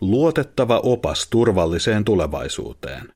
[0.00, 3.12] Luotettava opas turvalliseen tulevaisuuteen.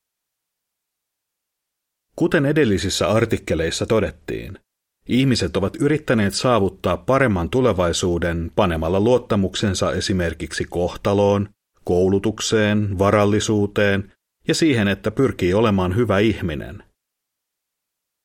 [2.17, 4.59] Kuten edellisissä artikkeleissa todettiin,
[5.09, 11.49] ihmiset ovat yrittäneet saavuttaa paremman tulevaisuuden panemalla luottamuksensa esimerkiksi kohtaloon,
[11.85, 14.13] koulutukseen, varallisuuteen
[14.49, 16.83] ja siihen, että pyrkii olemaan hyvä ihminen.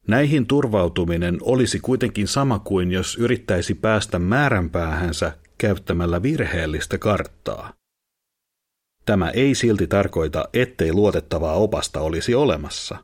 [0.08, 7.74] Näihin turvautuminen olisi kuitenkin sama kuin jos yrittäisi päästä määränpäähänsä käyttämällä virheellistä karttaa.
[9.06, 13.04] Tämä ei silti tarkoita, ettei luotettavaa opasta olisi olemassa.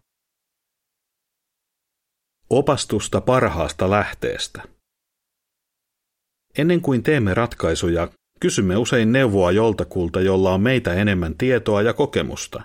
[2.49, 4.63] Opastusta parhaasta lähteestä.
[6.57, 8.07] Ennen kuin teemme ratkaisuja,
[8.39, 12.63] kysymme usein neuvoa joltakulta, jolla on meitä enemmän tietoa ja kokemusta.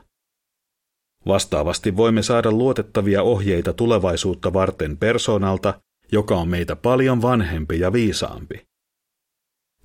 [1.26, 5.80] Vastaavasti voimme saada luotettavia ohjeita tulevaisuutta varten persoonalta,
[6.12, 8.65] joka on meitä paljon vanhempi ja viisaampi.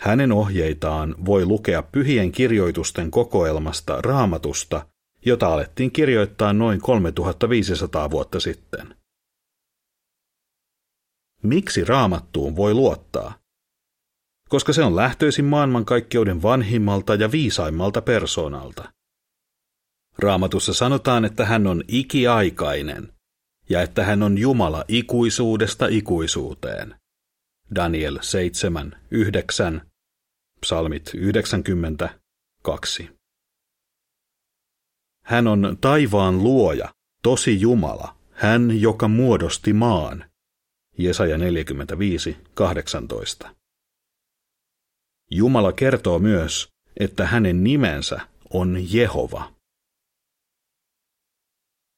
[0.01, 4.85] Hänen ohjeitaan voi lukea pyhien kirjoitusten kokoelmasta raamatusta,
[5.25, 8.95] jota alettiin kirjoittaa noin 3500 vuotta sitten.
[11.43, 13.39] Miksi raamattuun voi luottaa?
[14.49, 18.93] Koska se on lähtöisin maailmankaikkeuden vanhimmalta ja viisaimmalta persoonalta.
[20.19, 23.13] Raamatussa sanotaan, että hän on ikiaikainen
[23.69, 26.95] ja että hän on Jumala ikuisuudesta ikuisuuteen.
[27.75, 29.90] Daniel 7, 9,
[30.65, 32.19] psalmit 90,
[32.63, 33.09] 2.
[35.25, 40.31] Hän on taivaan luoja, tosi Jumala, hän, joka muodosti maan.
[40.97, 43.55] Jesaja 45, 18.
[45.31, 46.67] Jumala kertoo myös,
[46.99, 48.19] että hänen nimensä
[48.53, 49.53] on Jehova.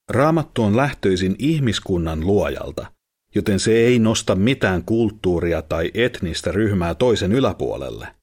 [0.08, 2.92] Raamattu on lähtöisin ihmiskunnan luojalta,
[3.34, 8.14] joten se ei nosta mitään kulttuuria tai etnistä ryhmää toisen yläpuolelle.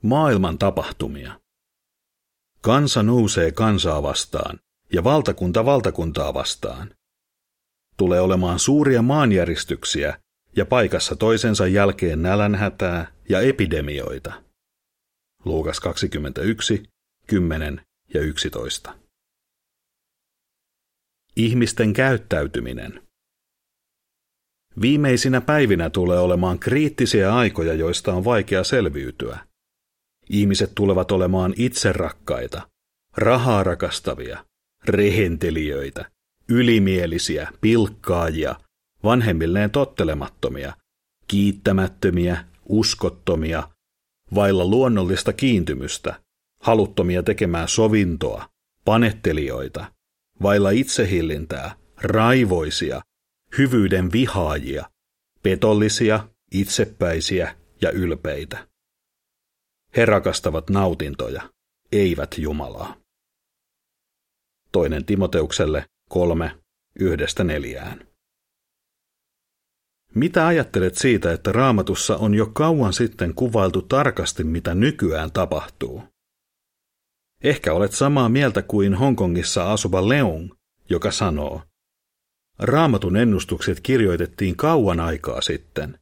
[0.03, 1.41] Maailman tapahtumia.
[2.60, 4.59] Kansa nousee kansaa vastaan
[4.92, 6.91] ja valtakunta valtakuntaa vastaan.
[7.97, 10.20] Tulee olemaan suuria maanjäristyksiä
[10.56, 14.43] ja paikassa toisensa jälkeen nälänhätää ja epidemioita.
[15.44, 16.82] Luukas 21,
[17.26, 17.81] 10
[18.15, 18.94] ja 11.
[21.37, 23.03] Ihmisten käyttäytyminen.
[24.81, 29.38] Viimeisinä päivinä tulee olemaan kriittisiä aikoja, joista on vaikea selviytyä–
[30.31, 32.69] Ihmiset tulevat olemaan itserakkaita,
[33.16, 34.45] rahaa rakastavia,
[34.84, 36.10] rehentelijöitä,
[36.48, 38.54] ylimielisiä, pilkkaajia,
[39.04, 40.72] vanhemmilleen tottelemattomia,
[41.28, 43.68] kiittämättömiä, uskottomia,
[44.34, 46.22] vailla luonnollista kiintymystä,
[46.60, 48.48] haluttomia tekemään sovintoa,
[48.84, 49.92] panettelijoita,
[50.42, 53.03] vailla itsehillintää, raivoisia,
[53.59, 54.91] hyvyyden vihaajia,
[55.42, 58.68] petollisia, itsepäisiä ja ylpeitä.
[59.97, 61.50] He rakastavat nautintoja,
[61.92, 62.97] eivät Jumalaa.
[64.72, 66.58] Toinen Timoteukselle kolme,
[66.98, 68.11] yhdestä neljään.
[70.14, 76.03] Mitä ajattelet siitä, että raamatussa on jo kauan sitten kuvailtu tarkasti, mitä nykyään tapahtuu?
[77.42, 80.50] Ehkä olet samaa mieltä kuin Hongkongissa asuva Leung,
[80.88, 81.62] joka sanoo,
[82.59, 85.98] Raamatun ennustukset kirjoitettiin kauan aikaa sitten.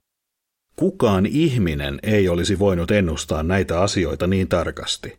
[0.77, 5.19] Kukaan ihminen ei olisi voinut ennustaa näitä asioita niin tarkasti.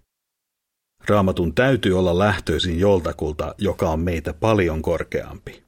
[1.08, 5.64] Raamatun täytyy olla lähtöisin joltakulta, joka on meitä paljon korkeampi.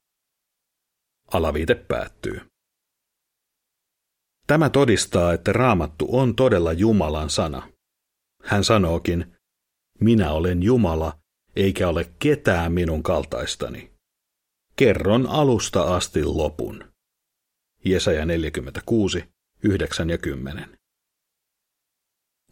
[1.34, 2.42] Alaviite päättyy.
[4.50, 7.72] Tämä todistaa, että raamattu on todella Jumalan sana.
[8.44, 9.36] Hän sanookin,
[10.00, 11.20] minä olen Jumala,
[11.56, 13.92] eikä ole ketään minun kaltaistani.
[14.76, 16.94] Kerron alusta asti lopun.
[17.86, 19.24] Jesaja 46,
[19.64, 20.78] 9 ja 10.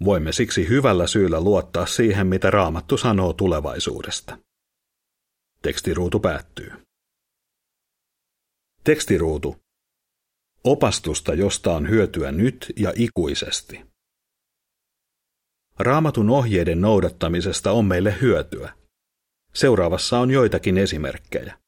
[0.04, 4.38] Voimme siksi hyvällä syyllä luottaa siihen, mitä Raamattu sanoo tulevaisuudesta.
[5.62, 6.72] Tekstiruutu päättyy.
[8.84, 9.67] Tekstiruutu.
[10.68, 13.86] Opastusta, josta on hyötyä nyt ja ikuisesti.
[15.80, 18.74] Raamatun ohjeiden noudattamisesta on meille hyötyä.
[19.54, 21.60] Seuraavassa on joitakin esimerkkejä.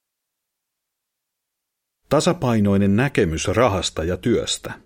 [2.10, 4.80] Tasapainoinen näkemys rahasta ja työstä.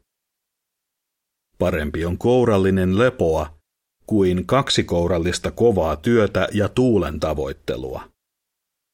[1.59, 3.57] Parempi on kourallinen lepoa
[4.05, 8.09] kuin kaksikourallista kovaa työtä ja tuulen tavoittelua.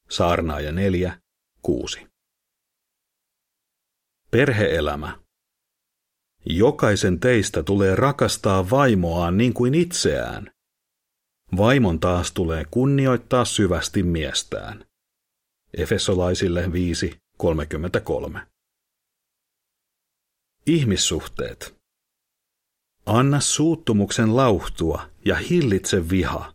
[0.10, 1.20] Saarnaaja 4,
[1.62, 2.09] 6.
[4.32, 5.20] Perheelämä.
[6.46, 10.52] Jokaisen teistä tulee rakastaa vaimoaan niin kuin itseään.
[11.58, 14.86] Vaimon taas tulee kunnioittaa syvästi miestään.
[15.78, 18.48] Efesolaisille 5, 33.
[20.66, 21.76] Ihmissuhteet.
[23.06, 26.54] Anna suuttumuksen lauhtua ja hillitse viha.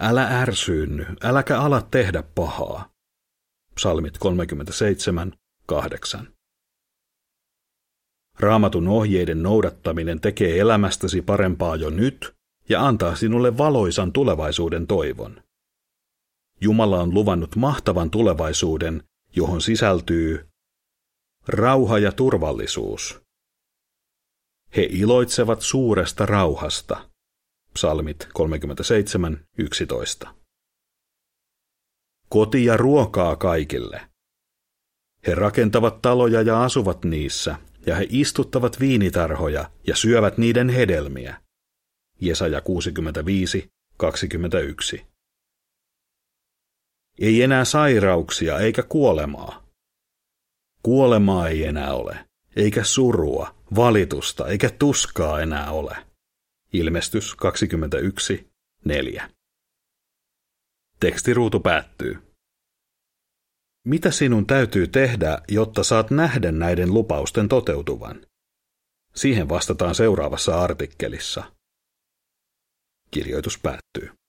[0.00, 2.90] Älä ärsyynny, äläkä ala tehdä pahaa.
[3.74, 5.32] Psalmit 37,
[5.66, 6.39] 8.
[8.40, 12.34] Raamatun ohjeiden noudattaminen tekee elämästäsi parempaa jo nyt
[12.68, 15.42] ja antaa sinulle valoisan tulevaisuuden toivon.
[16.60, 19.02] Jumala on luvannut mahtavan tulevaisuuden,
[19.36, 20.48] johon sisältyy
[21.48, 23.20] rauha ja turvallisuus.
[24.76, 27.10] He iloitsevat suuresta rauhasta.
[27.72, 28.28] Psalmit
[30.24, 30.28] 37.11.
[32.28, 34.00] Koti ja ruokaa kaikille.
[35.26, 37.56] He rakentavat taloja ja asuvat niissä,
[37.90, 41.42] ja he istuttavat viinitarhoja ja syövät niiden hedelmiä.
[42.20, 45.06] Jesaja 65, 21.
[47.18, 49.66] Ei enää sairauksia eikä kuolemaa.
[50.82, 55.96] Kuolemaa ei enää ole, eikä surua, valitusta eikä tuskaa enää ole.
[56.72, 58.50] Ilmestys 21,
[58.84, 59.30] 4.
[61.00, 62.29] Tekstiruutu päättyy.
[63.84, 68.26] Mitä sinun täytyy tehdä, jotta saat nähdä näiden lupausten toteutuvan?
[69.14, 71.52] Siihen vastataan seuraavassa artikkelissa.
[73.10, 74.19] Kirjoitus päättyy.